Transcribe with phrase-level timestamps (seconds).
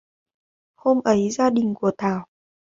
[0.75, 2.27] hôm ấy gia đình của thảo